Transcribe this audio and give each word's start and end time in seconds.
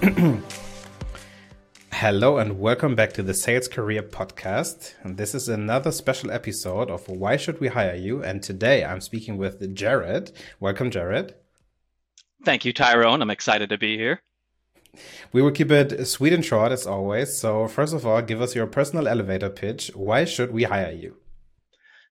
Hello 1.92 2.38
and 2.38 2.58
welcome 2.58 2.94
back 2.94 3.12
to 3.12 3.22
the 3.22 3.34
Sales 3.34 3.68
Career 3.68 4.02
Podcast. 4.02 4.94
And 5.02 5.18
this 5.18 5.34
is 5.34 5.46
another 5.46 5.92
special 5.92 6.30
episode 6.30 6.90
of 6.90 7.06
Why 7.06 7.36
Should 7.36 7.60
We 7.60 7.68
Hire 7.68 7.96
You? 7.96 8.24
And 8.24 8.42
today 8.42 8.82
I'm 8.82 9.02
speaking 9.02 9.36
with 9.36 9.74
Jared. 9.74 10.32
Welcome, 10.58 10.90
Jared. 10.90 11.34
Thank 12.46 12.64
you, 12.64 12.72
Tyrone. 12.72 13.20
I'm 13.20 13.28
excited 13.28 13.68
to 13.68 13.76
be 13.76 13.98
here. 13.98 14.22
We 15.34 15.42
will 15.42 15.50
keep 15.50 15.70
it 15.70 16.06
sweet 16.06 16.32
and 16.32 16.42
short 16.44 16.72
as 16.72 16.86
always. 16.86 17.36
So, 17.36 17.68
first 17.68 17.92
of 17.92 18.06
all, 18.06 18.22
give 18.22 18.40
us 18.40 18.54
your 18.54 18.66
personal 18.66 19.06
elevator 19.06 19.50
pitch. 19.50 19.90
Why 19.94 20.24
should 20.24 20.50
we 20.50 20.62
hire 20.62 20.92
you? 20.92 21.16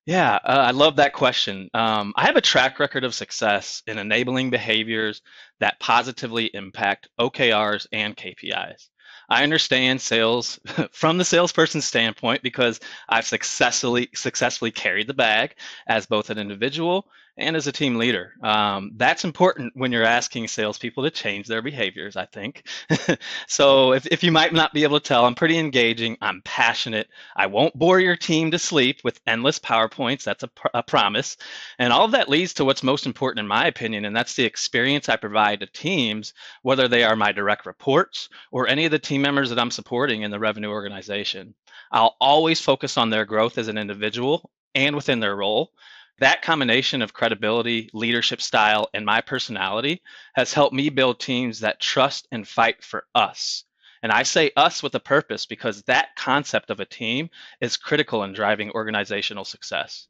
Yeah, 0.06 0.36
uh, 0.36 0.64
I 0.68 0.72
love 0.72 0.96
that 0.96 1.14
question. 1.14 1.70
Um, 1.74 2.14
I 2.16 2.26
have 2.26 2.36
a 2.36 2.42
track 2.42 2.80
record 2.80 3.04
of 3.04 3.14
success 3.14 3.84
in 3.86 4.00
enabling 4.00 4.50
behaviors 4.50 5.22
that 5.60 5.80
positively 5.80 6.50
impact 6.54 7.10
OKRs 7.20 7.86
and 7.92 8.18
KPIs. 8.18 8.90
I 9.30 9.44
understand 9.44 10.02
sales 10.02 10.60
from 10.92 11.18
the 11.18 11.26
salesperson's 11.26 11.86
standpoint 11.86 12.42
because 12.42 12.80
I've 13.08 13.28
successfully 13.28 14.10
successfully 14.16 14.72
carried 14.72 15.08
the 15.08 15.14
bag 15.14 15.56
as 15.88 16.08
both 16.08 16.32
an 16.32 16.40
individual 16.40 17.06
and 17.40 17.56
as 17.56 17.68
a 17.68 17.72
team 17.72 17.96
leader. 17.96 18.34
Um, 18.44 18.92
that's 18.96 19.24
important 19.24 19.74
when 19.76 19.92
you're 19.92 20.04
asking 20.04 20.48
salespeople 20.48 21.04
to 21.04 21.10
change 21.10 21.48
their 21.48 21.62
behaviors, 21.62 22.16
I 22.16 22.26
think. 22.26 22.68
so 23.48 23.94
if, 23.94 24.06
if 24.08 24.24
you 24.24 24.32
might 24.32 24.54
not 24.54 24.74
be 24.74 24.84
able 24.84 25.00
to 25.00 25.06
tell, 25.06 25.26
I'm 25.26 25.36
pretty 25.36 25.58
engaging. 25.58 26.18
I'm 26.22 26.42
passionate. 26.44 27.08
I 27.36 27.48
won't 27.48 27.78
bore 27.78 28.00
your 28.00 28.16
team 28.16 28.52
to 28.52 28.60
sleep 28.60 29.02
with 29.04 29.22
endless 29.26 29.58
PowerPoints. 29.60 30.24
That's 30.24 30.44
a, 30.44 30.50
pr- 30.50 30.68
a 30.74 30.84
promise. 30.84 31.38
And 31.80 31.94
all 31.94 32.06
of 32.06 32.12
that 32.12 32.30
leads 32.30 32.54
to 32.56 32.66
what's 32.66 32.84
most 32.84 33.06
important, 33.06 33.40
in 33.40 33.48
my 33.48 33.68
opinion, 33.68 34.06
and 34.06 34.16
that's 34.16 34.36
the 34.36 34.46
experience 34.46 35.10
I 35.10 35.16
provide 35.16 35.62
to 35.62 35.68
teams, 35.68 36.34
whether 36.62 36.88
they 36.88 37.04
are 37.04 37.16
my 37.16 37.32
direct 37.32 37.66
reports 37.66 38.30
or 38.52 38.68
any 38.68 38.86
of 38.86 38.92
the 38.92 39.00
team 39.00 39.22
members 39.22 39.50
that 39.50 39.60
I'm 39.60 39.72
supporting 39.72 40.24
in 40.24 40.32
the 40.32 40.40
revenue 40.40 40.70
organization. 40.70 41.56
I'll 41.92 42.18
always 42.20 42.60
focus 42.60 42.98
on 42.98 43.10
their 43.10 43.26
growth 43.26 43.58
as 43.58 43.68
an 43.68 43.78
individual 43.78 44.52
and 44.76 44.96
within 44.96 45.20
their 45.20 45.36
role 45.36 45.72
that 46.20 46.42
combination 46.42 47.02
of 47.02 47.14
credibility, 47.14 47.90
leadership 47.94 48.42
style, 48.42 48.90
and 48.94 49.06
my 49.06 49.22
personality 49.22 50.02
has 50.34 50.54
helped 50.54 50.74
me 50.74 50.90
build 50.90 51.20
teams 51.20 51.60
that 51.62 51.80
trust 51.80 52.28
and 52.32 52.48
fight 52.48 52.84
for 52.84 53.06
us. 53.16 53.64
And 54.02 54.12
I 54.12 54.24
say 54.24 54.52
us 54.56 54.82
with 54.82 54.96
a 54.96 55.00
purpose 55.00 55.46
because 55.46 55.84
that 55.84 56.16
concept 56.16 56.70
of 56.70 56.80
a 56.80 56.86
team 56.86 57.30
is 57.60 57.78
critical 57.78 58.24
in 58.24 58.34
driving 58.34 58.72
organizational 58.72 59.46
success. 59.46 60.08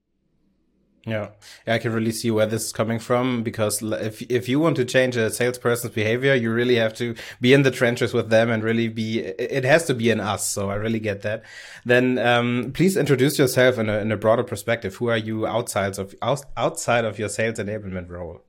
Yeah, 1.06 1.30
I 1.66 1.78
can 1.78 1.94
really 1.94 2.12
see 2.12 2.30
where 2.30 2.46
this 2.46 2.66
is 2.66 2.74
coming 2.74 3.00
from 3.00 3.42
because 3.42 3.82
if 3.82 4.22
if 4.24 4.50
you 4.50 4.60
want 4.60 4.76
to 4.76 4.86
change 4.86 5.16
a 5.16 5.30
salesperson's 5.30 5.94
behavior, 5.94 6.36
you 6.36 6.52
really 6.52 6.76
have 6.76 6.94
to 6.96 7.16
be 7.40 7.54
in 7.54 7.64
the 7.64 7.72
trenches 7.72 8.14
with 8.14 8.30
them 8.30 8.50
and 8.52 8.64
really 8.64 8.90
be. 8.90 9.20
It 9.20 9.64
has 9.64 9.86
to 9.86 9.94
be 9.94 10.10
in 10.10 10.20
us. 10.20 10.46
So 10.46 10.70
I 10.70 10.76
really 10.76 11.00
get 11.00 11.22
that. 11.22 11.44
Then 11.86 12.20
um, 12.20 12.72
please 12.74 12.98
introduce 12.98 13.40
yourself 13.40 13.78
in 13.78 13.90
a 13.90 14.00
in 14.00 14.12
a 14.12 14.18
broader 14.18 14.44
perspective. 14.44 14.96
Who 14.96 15.08
are 15.08 15.18
you 15.18 15.48
outside 15.48 15.98
of 15.98 16.14
outside 16.22 17.06
of 17.06 17.18
your 17.18 17.30
sales 17.30 17.60
enablement 17.60 18.10
role? 18.10 18.42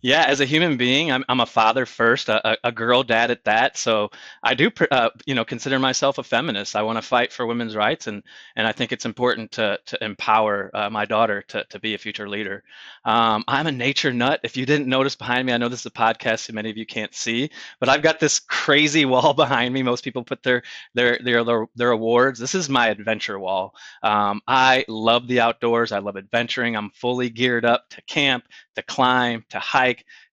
Yeah, 0.00 0.26
as 0.28 0.38
a 0.40 0.44
human 0.44 0.76
being, 0.76 1.10
I'm, 1.10 1.24
I'm 1.28 1.40
a 1.40 1.46
father 1.46 1.84
first, 1.84 2.28
a, 2.28 2.56
a 2.62 2.70
girl 2.70 3.02
dad 3.02 3.32
at 3.32 3.42
that. 3.44 3.76
So 3.76 4.10
I 4.44 4.54
do, 4.54 4.70
uh, 4.92 5.10
you 5.26 5.34
know, 5.34 5.44
consider 5.44 5.80
myself 5.80 6.18
a 6.18 6.22
feminist. 6.22 6.76
I 6.76 6.82
want 6.82 6.98
to 6.98 7.02
fight 7.02 7.32
for 7.32 7.44
women's 7.46 7.74
rights, 7.74 8.06
and 8.06 8.22
and 8.54 8.64
I 8.64 8.70
think 8.70 8.92
it's 8.92 9.06
important 9.06 9.50
to 9.52 9.80
to 9.86 10.04
empower 10.04 10.70
uh, 10.72 10.88
my 10.88 11.04
daughter 11.04 11.42
to 11.48 11.64
to 11.70 11.80
be 11.80 11.94
a 11.94 11.98
future 11.98 12.28
leader. 12.28 12.62
Um, 13.04 13.42
I'm 13.48 13.66
a 13.66 13.72
nature 13.72 14.12
nut. 14.12 14.38
If 14.44 14.56
you 14.56 14.66
didn't 14.66 14.86
notice 14.86 15.16
behind 15.16 15.46
me, 15.46 15.52
I 15.52 15.56
know 15.58 15.68
this 15.68 15.80
is 15.80 15.86
a 15.86 15.90
podcast, 15.90 16.40
so 16.46 16.52
many 16.52 16.70
of 16.70 16.76
you 16.76 16.86
can't 16.86 17.12
see, 17.12 17.50
but 17.80 17.88
I've 17.88 18.02
got 18.02 18.20
this 18.20 18.38
crazy 18.38 19.04
wall 19.04 19.34
behind 19.34 19.74
me. 19.74 19.82
Most 19.82 20.04
people 20.04 20.22
put 20.22 20.44
their 20.44 20.62
their 20.94 21.18
their 21.24 21.42
their, 21.42 21.66
their 21.74 21.90
awards. 21.90 22.38
This 22.38 22.54
is 22.54 22.68
my 22.68 22.86
adventure 22.88 23.38
wall. 23.38 23.74
Um, 24.04 24.42
I 24.46 24.84
love 24.86 25.26
the 25.26 25.40
outdoors. 25.40 25.90
I 25.90 25.98
love 25.98 26.16
adventuring. 26.16 26.76
I'm 26.76 26.90
fully 26.90 27.30
geared 27.30 27.64
up 27.64 27.88
to 27.90 28.02
camp, 28.02 28.44
to 28.76 28.82
climb, 28.82 29.44
to 29.50 29.58
hike, 29.58 29.87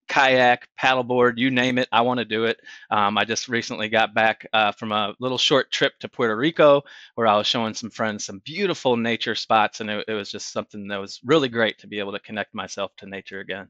kayak, 0.08 0.68
paddleboard, 0.80 1.38
you 1.38 1.52
name 1.52 1.78
it. 1.78 1.88
I 1.92 2.02
want 2.02 2.20
to 2.20 2.26
do 2.26 2.46
it. 2.46 2.58
Um, 2.92 3.18
I 3.18 3.26
just 3.26 3.48
recently 3.48 3.90
got 3.90 4.14
back 4.14 4.48
uh, 4.54 4.72
from 4.72 4.92
a 4.92 5.16
little 5.20 5.38
short 5.38 5.72
trip 5.72 5.94
to 6.00 6.10
Puerto 6.10 6.36
Rico 6.36 6.84
where 7.16 7.28
I 7.28 7.38
was 7.38 7.48
showing 7.48 7.74
some 7.74 7.90
friends 7.90 8.26
some 8.26 8.42
beautiful 8.44 8.98
nature 8.98 9.36
spots, 9.36 9.82
and 9.82 9.90
it, 9.90 10.06
it 10.08 10.14
was 10.14 10.32
just 10.32 10.52
something 10.52 10.88
that 10.90 10.98
was 10.98 11.20
really 11.24 11.50
great 11.50 11.80
to 11.80 11.88
be 11.88 12.00
able 12.00 12.12
to 12.14 12.20
connect 12.20 12.54
myself 12.54 12.92
to 12.98 13.06
nature 13.06 13.40
again. 13.40 13.68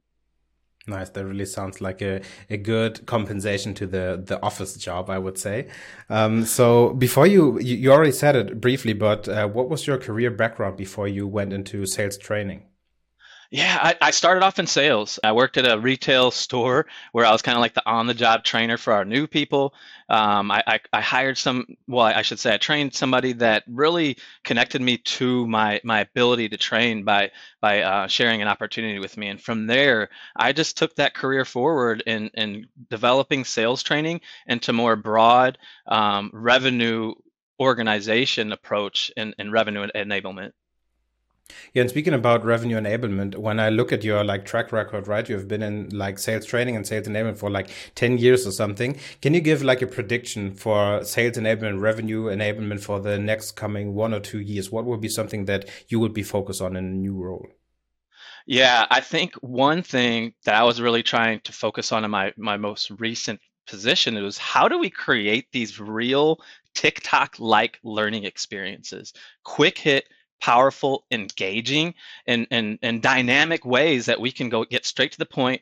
Nice. 0.87 1.09
That 1.09 1.25
really 1.25 1.45
sounds 1.45 1.81
like 1.81 2.01
a, 2.03 2.21
a 2.49 2.57
good 2.57 3.07
compensation 3.07 3.73
to 3.75 3.87
the, 3.87 4.21
the 4.23 4.39
office 4.43 4.75
job, 4.75 5.09
I 5.09 5.17
would 5.17 5.37
say. 5.37 5.69
Um, 6.09 6.45
so 6.45 6.93
before 6.93 7.25
you, 7.25 7.59
you 7.59 7.91
already 7.91 8.11
said 8.11 8.35
it 8.35 8.61
briefly, 8.61 8.93
but 8.93 9.27
uh, 9.27 9.47
what 9.47 9.67
was 9.67 9.87
your 9.87 9.97
career 9.97 10.29
background 10.29 10.77
before 10.77 11.07
you 11.07 11.27
went 11.27 11.53
into 11.53 11.87
sales 11.87 12.17
training? 12.19 12.65
Yeah, 13.51 13.77
I, 13.81 13.95
I, 14.01 14.11
started 14.11 14.43
off 14.43 14.59
in 14.59 14.67
sales. 14.67 15.19
I 15.23 15.31
worked 15.31 15.57
at 15.57 15.71
a 15.71 15.79
retail 15.79 16.31
store 16.31 16.87
where 17.11 17.25
I 17.25 17.31
was 17.31 17.41
kind 17.41 17.55
of 17.55 17.61
like 17.61 17.73
the 17.73 17.87
on-the-job 17.87 18.43
trainer 18.43 18.77
for 18.77 18.91
our 18.93 19.05
new 19.05 19.27
people. 19.27 19.73
Um, 20.09 20.51
I, 20.51 20.63
I, 20.65 20.79
I, 20.91 21.01
hired 21.01 21.37
some, 21.37 21.65
well, 21.87 22.05
I 22.05 22.23
should 22.23 22.39
say, 22.39 22.53
I 22.53 22.57
trained 22.57 22.95
somebody 22.95 23.33
that 23.33 23.63
really 23.67 24.17
connected 24.43 24.81
me 24.81 24.97
to 24.97 25.47
my 25.47 25.79
my 25.83 26.01
ability 26.01 26.49
to 26.49 26.57
train 26.57 27.03
by 27.03 27.31
by 27.61 27.81
uh, 27.81 28.07
sharing 28.07 28.41
an 28.41 28.47
opportunity 28.47 28.99
with 28.99 29.15
me. 29.15 29.29
And 29.29 29.41
from 29.41 29.67
there, 29.67 30.09
I 30.35 30.51
just 30.51 30.77
took 30.77 30.95
that 30.95 31.13
career 31.13 31.45
forward 31.45 32.03
in 32.05 32.29
in 32.33 32.67
developing 32.89 33.45
sales 33.45 33.83
training 33.83 34.21
into 34.47 34.73
more 34.73 34.95
broad 34.95 35.57
um, 35.87 36.31
revenue 36.33 37.13
organization 37.59 38.51
approach 38.51 39.11
and, 39.15 39.35
and 39.39 39.51
revenue 39.51 39.87
enablement. 39.95 40.51
Yeah, 41.73 41.81
and 41.81 41.89
speaking 41.89 42.13
about 42.13 42.43
revenue 42.43 42.77
enablement, 42.77 43.35
when 43.35 43.59
I 43.59 43.69
look 43.69 43.91
at 43.91 44.03
your 44.03 44.23
like 44.23 44.45
track 44.45 44.71
record, 44.71 45.07
right, 45.07 45.27
you've 45.27 45.47
been 45.47 45.61
in 45.61 45.89
like 45.89 46.17
sales 46.17 46.45
training 46.45 46.75
and 46.75 46.87
sales 46.87 47.07
enablement 47.07 47.37
for 47.37 47.49
like 47.49 47.69
10 47.95 48.17
years 48.17 48.47
or 48.47 48.51
something. 48.51 48.97
Can 49.21 49.33
you 49.33 49.41
give 49.41 49.61
like 49.61 49.81
a 49.81 49.87
prediction 49.87 50.53
for 50.55 51.03
sales 51.03 51.37
enablement, 51.37 51.81
revenue 51.81 52.25
enablement 52.25 52.81
for 52.81 52.99
the 52.99 53.19
next 53.19 53.51
coming 53.51 53.93
one 53.93 54.13
or 54.13 54.19
two 54.19 54.39
years? 54.39 54.71
What 54.71 54.85
would 54.85 55.01
be 55.01 55.09
something 55.09 55.45
that 55.45 55.69
you 55.87 55.99
would 55.99 56.13
be 56.13 56.23
focused 56.23 56.61
on 56.61 56.75
in 56.75 56.85
a 56.85 56.89
new 56.89 57.15
role? 57.15 57.47
Yeah, 58.47 58.85
I 58.89 59.01
think 59.01 59.33
one 59.35 59.81
thing 59.81 60.33
that 60.45 60.55
I 60.55 60.63
was 60.63 60.81
really 60.81 61.03
trying 61.03 61.39
to 61.41 61.51
focus 61.51 61.91
on 61.91 62.05
in 62.05 62.11
my 62.11 62.33
my 62.37 62.57
most 62.57 62.91
recent 62.99 63.39
position 63.67 64.15
was 64.23 64.37
how 64.37 64.67
do 64.67 64.77
we 64.77 64.89
create 64.89 65.51
these 65.51 65.79
real 65.79 66.39
TikTok 66.75 67.39
like 67.39 67.79
learning 67.83 68.25
experiences? 68.25 69.13
Quick 69.43 69.77
hit 69.77 70.05
powerful, 70.41 71.05
engaging, 71.11 71.93
and, 72.27 72.47
and, 72.51 72.79
and 72.81 73.01
dynamic 73.01 73.65
ways 73.65 74.05
that 74.05 74.19
we 74.19 74.31
can 74.31 74.49
go 74.49 74.65
get 74.65 74.85
straight 74.85 75.11
to 75.13 75.17
the 75.17 75.25
point 75.25 75.61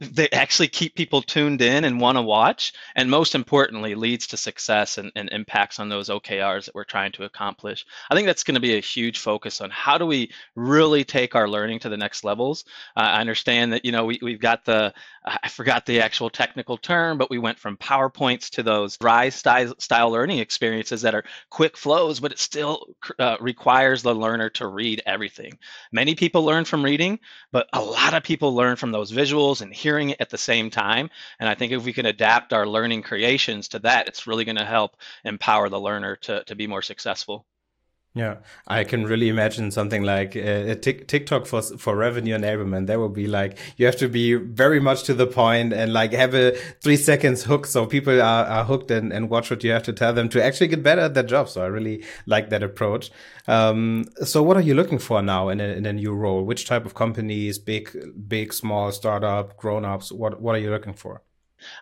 they 0.00 0.28
actually 0.30 0.68
keep 0.68 0.94
people 0.94 1.22
tuned 1.22 1.62
in 1.62 1.84
and 1.84 2.00
want 2.00 2.16
to 2.16 2.22
watch 2.22 2.74
and 2.94 3.10
most 3.10 3.34
importantly 3.34 3.94
leads 3.94 4.26
to 4.26 4.36
success 4.36 4.98
and, 4.98 5.10
and, 5.16 5.28
impacts 5.30 5.78
on 5.78 5.88
those 5.88 6.08
okrs 6.08 6.66
that 6.66 6.74
we're 6.74 6.84
trying 6.84 7.12
to 7.12 7.24
accomplish. 7.24 7.86
I 8.10 8.14
think 8.14 8.26
that's 8.26 8.44
going 8.44 8.54
to 8.54 8.60
be 8.60 8.76
a 8.76 8.80
huge 8.80 9.18
focus 9.18 9.60
on 9.60 9.70
how 9.70 9.98
do 9.98 10.06
we 10.06 10.32
really 10.54 11.04
take 11.04 11.34
our 11.34 11.48
learning 11.48 11.80
to 11.80 11.88
the 11.88 11.96
next 11.96 12.24
levels. 12.24 12.64
Uh, 12.96 13.00
i 13.00 13.20
understand 13.20 13.72
that 13.72 13.84
you 13.84 13.92
know 13.92 14.04
we, 14.04 14.18
we've 14.22 14.40
got 14.40 14.64
the 14.64 14.92
i 15.24 15.48
forgot 15.48 15.86
the 15.86 16.00
actual 16.00 16.30
technical 16.30 16.76
term 16.76 17.18
but 17.18 17.30
we 17.30 17.38
went 17.38 17.58
from 17.58 17.76
powerpoints 17.76 18.50
to 18.50 18.62
those 18.62 18.96
rise 19.00 19.34
style, 19.34 19.74
style 19.78 20.10
learning 20.10 20.38
experiences 20.38 21.02
that 21.02 21.14
are 21.14 21.24
quick 21.50 21.76
flows 21.76 22.20
but 22.20 22.32
it 22.32 22.38
still 22.38 22.94
uh, 23.18 23.36
requires 23.40 24.02
the 24.02 24.14
learner 24.14 24.50
to 24.50 24.66
read 24.66 25.02
everything. 25.06 25.58
Many 25.92 26.14
people 26.14 26.44
learn 26.44 26.64
from 26.64 26.84
reading 26.84 27.20
but 27.52 27.68
a 27.72 27.80
lot 27.80 28.14
of 28.14 28.22
people 28.22 28.54
learn 28.54 28.76
from 28.76 28.92
those 28.92 29.12
visuals 29.12 29.60
and 29.60 29.72
hearing 29.78 30.10
it 30.10 30.20
at 30.20 30.30
the 30.30 30.38
same 30.38 30.70
time. 30.70 31.10
And 31.40 31.48
I 31.48 31.54
think 31.54 31.72
if 31.72 31.84
we 31.84 31.92
can 31.92 32.06
adapt 32.06 32.52
our 32.52 32.66
learning 32.66 33.02
creations 33.02 33.68
to 33.68 33.78
that, 33.80 34.08
it's 34.08 34.26
really 34.26 34.44
going 34.44 34.56
to 34.56 34.64
help 34.64 34.96
empower 35.24 35.68
the 35.68 35.80
learner 35.80 36.16
to, 36.16 36.44
to 36.44 36.56
be 36.56 36.66
more 36.66 36.82
successful. 36.82 37.46
Yeah, 38.14 38.38
I 38.66 38.82
can 38.82 39.04
really 39.04 39.28
imagine 39.28 39.70
something 39.70 40.02
like 40.02 40.34
uh, 40.34 40.40
a 40.40 40.74
TikTok 40.74 41.46
for 41.46 41.62
for 41.62 41.94
revenue 41.94 42.36
enablement. 42.36 42.86
That 42.88 42.98
would 42.98 43.12
be 43.12 43.28
like 43.28 43.58
you 43.76 43.86
have 43.86 43.96
to 43.98 44.08
be 44.08 44.34
very 44.34 44.80
much 44.80 45.04
to 45.04 45.14
the 45.14 45.26
point 45.26 45.72
and 45.72 45.92
like 45.92 46.12
have 46.12 46.34
a 46.34 46.56
three 46.82 46.96
seconds 46.96 47.44
hook 47.44 47.66
so 47.66 47.86
people 47.86 48.20
are, 48.20 48.44
are 48.46 48.64
hooked 48.64 48.90
and, 48.90 49.12
and 49.12 49.30
watch 49.30 49.50
what 49.50 49.62
you 49.62 49.70
have 49.70 49.84
to 49.84 49.92
tell 49.92 50.12
them 50.12 50.28
to 50.30 50.42
actually 50.42 50.66
get 50.66 50.82
better 50.82 51.02
at 51.02 51.14
their 51.14 51.22
job. 51.22 51.48
So 51.48 51.62
I 51.62 51.66
really 51.66 52.04
like 52.26 52.48
that 52.50 52.62
approach. 52.64 53.12
Um, 53.46 54.06
so 54.24 54.42
what 54.42 54.56
are 54.56 54.62
you 54.62 54.74
looking 54.74 54.98
for 54.98 55.22
now 55.22 55.48
in 55.48 55.60
a, 55.60 55.68
in 55.68 55.86
a 55.86 55.92
new 55.92 56.12
role? 56.12 56.42
Which 56.44 56.66
type 56.66 56.86
of 56.86 56.94
companies, 56.94 57.58
big, 57.60 57.96
big, 58.26 58.52
small, 58.52 58.90
startup, 58.90 59.56
grown 59.56 59.84
ups? 59.84 60.10
What 60.10 60.40
what 60.40 60.56
are 60.56 60.58
you 60.58 60.70
looking 60.70 60.94
for? 60.94 61.22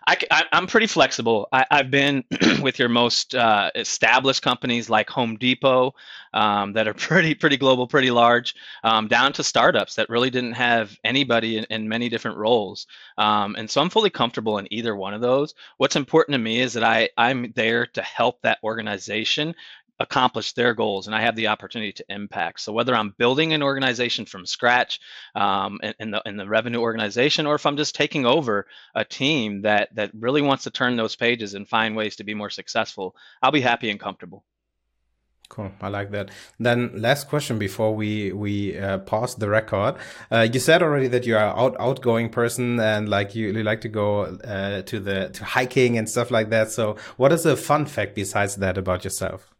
I, 0.05 0.43
am 0.51 0.67
pretty 0.67 0.87
flexible. 0.87 1.47
I, 1.51 1.65
have 1.71 1.91
been 1.91 2.23
with 2.61 2.79
your 2.79 2.89
most 2.89 3.35
uh, 3.35 3.71
established 3.75 4.41
companies 4.41 4.89
like 4.89 5.09
Home 5.09 5.37
Depot 5.37 5.93
um, 6.33 6.73
that 6.73 6.87
are 6.87 6.93
pretty 7.07 7.35
pretty 7.35 7.57
global, 7.57 7.87
pretty 7.87 8.11
large, 8.11 8.55
um, 8.83 9.07
down 9.07 9.33
to 9.33 9.43
startups 9.43 9.95
that 9.95 10.09
really 10.09 10.29
didn't 10.29 10.53
have 10.53 10.97
anybody 11.03 11.57
in, 11.57 11.65
in 11.69 11.89
many 11.89 12.09
different 12.09 12.37
roles. 12.37 12.87
Um, 13.17 13.55
and 13.55 13.69
so 13.69 13.81
I'm 13.81 13.89
fully 13.89 14.09
comfortable 14.09 14.57
in 14.57 14.71
either 14.71 14.95
one 14.95 15.13
of 15.13 15.21
those. 15.21 15.53
What's 15.77 15.95
important 15.95 16.33
to 16.35 16.39
me 16.39 16.59
is 16.59 16.73
that 16.73 16.83
I 16.83 17.09
I'm 17.17 17.51
there 17.55 17.85
to 17.87 18.01
help 18.01 18.41
that 18.41 18.59
organization 18.63 19.55
accomplish 19.99 20.53
their 20.53 20.73
goals 20.73 21.07
and 21.07 21.15
I 21.15 21.21
have 21.21 21.35
the 21.35 21.47
opportunity 21.47 21.91
to 21.93 22.05
impact. 22.09 22.61
So 22.61 22.73
whether 22.73 22.95
I'm 22.95 23.15
building 23.17 23.53
an 23.53 23.63
organization 23.63 24.25
from 24.25 24.45
scratch 24.45 24.99
um, 25.35 25.79
in, 25.99 26.11
the 26.11 26.21
in 26.25 26.37
the 26.37 26.47
revenue 26.47 26.79
organization, 26.79 27.45
or 27.47 27.55
if 27.55 27.65
I'm 27.65 27.77
just 27.77 27.95
taking 27.95 28.25
over 28.25 28.67
a 28.95 29.03
team 29.03 29.61
that 29.61 29.89
that 29.95 30.11
really 30.13 30.41
wants 30.41 30.63
to 30.63 30.71
turn 30.71 30.95
those 30.95 31.15
pages 31.15 31.53
and 31.53 31.67
find 31.67 31.95
ways 31.95 32.17
to 32.17 32.23
be 32.23 32.33
more 32.33 32.49
successful, 32.49 33.15
I'll 33.41 33.51
be 33.51 33.61
happy 33.61 33.89
and 33.89 33.99
comfortable. 33.99 34.43
Cool, 35.49 35.71
I 35.81 35.87
like 35.87 36.11
that. 36.11 36.29
Then 36.59 36.91
last 37.01 37.29
question 37.29 37.57
before 37.57 37.95
we 37.95 38.33
we 38.33 38.77
uh, 38.77 38.97
pause 38.99 39.35
the 39.35 39.47
record. 39.47 39.95
Uh, 40.29 40.47
you 40.51 40.59
said 40.59 40.83
already 40.83 41.07
that 41.07 41.25
you 41.25 41.37
are 41.37 41.57
out 41.57 41.75
outgoing 41.79 42.29
person 42.29 42.79
and 42.79 43.07
like 43.07 43.33
you, 43.33 43.47
you 43.51 43.63
like 43.63 43.81
to 43.81 43.89
go 43.89 44.23
uh, 44.23 44.81
to 44.81 44.99
the 44.99 45.29
to 45.29 45.45
hiking 45.45 45.97
and 45.97 46.09
stuff 46.09 46.31
like 46.31 46.49
that. 46.49 46.71
So 46.71 46.97
what 47.15 47.31
is 47.31 47.45
a 47.45 47.55
fun 47.55 47.85
fact 47.85 48.13
besides 48.13 48.57
that 48.57 48.77
about 48.77 49.05
yourself? 49.05 49.56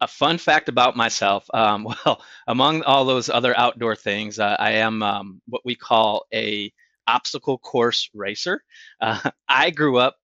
A 0.00 0.08
fun 0.08 0.38
fact 0.38 0.68
about 0.68 0.96
myself 0.96 1.46
um, 1.54 1.84
well 2.04 2.22
among 2.46 2.82
all 2.82 3.04
those 3.04 3.28
other 3.28 3.56
outdoor 3.58 3.96
things 3.96 4.38
uh, 4.38 4.56
i 4.58 4.72
am 4.72 5.02
um, 5.02 5.40
what 5.48 5.62
we 5.64 5.74
call 5.74 6.26
a 6.34 6.72
obstacle 7.06 7.58
course 7.58 8.08
racer. 8.14 8.62
Uh, 9.00 9.30
i 9.48 9.70
grew 9.70 9.98
up 9.98 10.16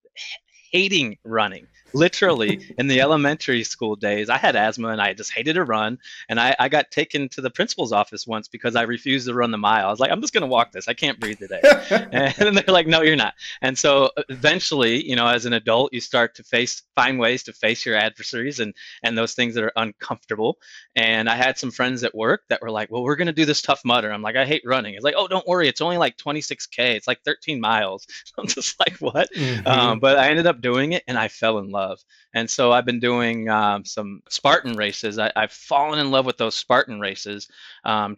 hating 0.76 1.16
running 1.24 1.66
literally 1.96 2.60
in 2.78 2.86
the 2.86 3.00
elementary 3.00 3.64
school 3.64 3.96
days, 3.96 4.28
I 4.28 4.36
had 4.36 4.54
asthma 4.54 4.88
and 4.88 5.00
I 5.00 5.14
just 5.14 5.32
hated 5.32 5.54
to 5.54 5.64
run. 5.64 5.98
And 6.28 6.38
I, 6.38 6.54
I 6.58 6.68
got 6.68 6.90
taken 6.90 7.28
to 7.30 7.40
the 7.40 7.50
principal's 7.50 7.92
office 7.92 8.26
once 8.26 8.48
because 8.48 8.76
I 8.76 8.82
refused 8.82 9.26
to 9.26 9.34
run 9.34 9.50
the 9.50 9.58
mile. 9.58 9.86
I 9.88 9.90
was 9.90 10.00
like, 10.00 10.10
I'm 10.10 10.20
just 10.20 10.32
going 10.32 10.42
to 10.42 10.48
walk 10.48 10.72
this. 10.72 10.88
I 10.88 10.94
can't 10.94 11.18
breathe 11.18 11.38
today. 11.38 11.60
and 12.12 12.56
they're 12.58 12.74
like, 12.74 12.86
no, 12.86 13.02
you're 13.02 13.16
not. 13.16 13.34
And 13.62 13.76
so 13.78 14.10
eventually, 14.28 15.08
you 15.08 15.16
know, 15.16 15.26
as 15.26 15.46
an 15.46 15.54
adult, 15.54 15.92
you 15.92 16.00
start 16.00 16.34
to 16.36 16.44
face, 16.44 16.82
find 16.94 17.18
ways 17.18 17.42
to 17.44 17.52
face 17.52 17.84
your 17.84 17.96
adversaries 17.96 18.60
and, 18.60 18.74
and 19.02 19.16
those 19.16 19.34
things 19.34 19.54
that 19.54 19.64
are 19.64 19.72
uncomfortable. 19.76 20.58
And 20.94 21.28
I 21.28 21.36
had 21.36 21.58
some 21.58 21.70
friends 21.70 22.04
at 22.04 22.14
work 22.14 22.42
that 22.48 22.62
were 22.62 22.70
like, 22.70 22.90
well, 22.90 23.02
we're 23.02 23.16
going 23.16 23.26
to 23.26 23.32
do 23.32 23.44
this 23.44 23.62
Tough 23.62 23.82
Mudder. 23.84 24.12
I'm 24.12 24.22
like, 24.22 24.36
I 24.36 24.44
hate 24.44 24.62
running. 24.64 24.94
It's 24.94 25.04
like, 25.04 25.14
oh, 25.16 25.28
don't 25.28 25.46
worry. 25.46 25.68
It's 25.68 25.80
only 25.80 25.98
like 25.98 26.16
26K. 26.16 26.94
It's 26.94 27.06
like 27.06 27.22
13 27.24 27.60
miles. 27.60 28.06
I'm 28.38 28.46
just 28.46 28.78
like, 28.80 28.96
what? 28.98 29.32
Mm-hmm. 29.32 29.66
Um, 29.66 29.98
but 29.98 30.18
I 30.18 30.28
ended 30.28 30.46
up 30.46 30.60
doing 30.66 30.92
it 30.92 31.04
and 31.06 31.16
I 31.16 31.28
fell 31.28 31.58
in 31.58 31.70
love. 31.70 32.00
And 32.34 32.50
so 32.50 32.72
I've 32.72 32.84
been 32.84 32.98
doing 33.00 33.48
um, 33.48 33.84
some 33.84 34.20
Spartan 34.28 34.76
races. 34.76 35.18
I, 35.18 35.30
have 35.36 35.52
fallen 35.52 36.00
in 36.00 36.10
love 36.10 36.26
with 36.26 36.38
those 36.38 36.56
Spartan 36.56 36.98
races. 36.98 37.48
Um, 37.84 38.16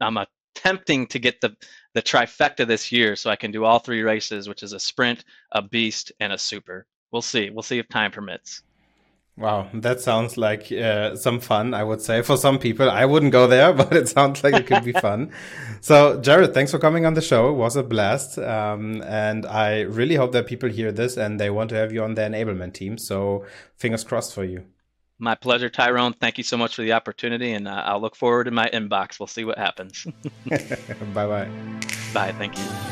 I'm 0.00 0.16
attempting 0.16 1.06
to 1.08 1.18
get 1.18 1.40
the 1.40 1.54
the 1.94 2.02
trifecta 2.02 2.66
this 2.66 2.92
year, 2.92 3.16
so 3.16 3.30
I 3.30 3.36
can 3.36 3.50
do 3.50 3.64
all 3.64 3.80
three 3.80 4.02
races, 4.02 4.48
which 4.48 4.62
is 4.62 4.72
a 4.72 4.80
sprint, 4.80 5.24
a 5.52 5.60
beast, 5.60 6.12
and 6.20 6.32
a 6.32 6.38
super. 6.38 6.86
We'll 7.12 7.22
see. 7.22 7.50
We'll 7.50 7.62
see 7.62 7.78
if 7.78 7.88
time 7.88 8.12
permits. 8.12 8.62
Wow, 9.36 9.68
that 9.72 10.00
sounds 10.00 10.36
like 10.36 10.70
uh, 10.70 11.16
some 11.16 11.40
fun, 11.40 11.72
I 11.72 11.82
would 11.82 12.02
say. 12.02 12.20
For 12.20 12.36
some 12.36 12.58
people, 12.58 12.90
I 12.90 13.06
wouldn't 13.06 13.32
go 13.32 13.46
there, 13.46 13.72
but 13.80 13.92
it 13.92 14.08
sounds 14.08 14.44
like 14.44 14.54
it 14.54 14.66
could 14.66 14.84
be 14.84 14.92
fun. 14.92 15.32
So, 15.82 16.20
Jared, 16.20 16.52
thanks 16.52 16.70
for 16.70 16.78
coming 16.78 17.06
on 17.06 17.14
the 17.14 17.22
show. 17.22 17.48
It 17.48 17.54
was 17.54 17.74
a 17.74 17.82
blast. 17.82 18.36
Um, 18.36 19.00
and 19.00 19.46
I 19.46 19.80
really 19.80 20.14
hope 20.14 20.32
that 20.32 20.46
people 20.46 20.68
hear 20.68 20.92
this 20.92 21.16
and 21.16 21.40
they 21.40 21.48
want 21.48 21.70
to 21.70 21.76
have 21.76 21.90
you 21.90 22.04
on 22.04 22.16
their 22.16 22.28
enablement 22.28 22.74
team. 22.74 22.98
So, 22.98 23.46
fingers 23.78 24.04
crossed 24.04 24.34
for 24.34 24.44
you. 24.44 24.66
My 25.18 25.34
pleasure, 25.34 25.70
Tyrone. 25.70 26.14
Thank 26.14 26.38
you 26.38 26.44
so 26.44 26.58
much 26.58 26.74
for 26.74 26.82
the 26.82 26.92
opportunity. 26.92 27.52
And 27.52 27.66
uh, 27.66 27.82
I'll 27.86 28.00
look 28.00 28.16
forward 28.16 28.44
to 28.44 28.50
my 28.50 28.68
inbox. 28.68 29.18
We'll 29.18 29.26
see 29.26 29.46
what 29.46 29.56
happens. 29.56 30.06
bye 31.14 31.26
bye. 31.26 31.48
Bye. 32.12 32.32
Thank 32.32 32.58
you. 32.58 32.89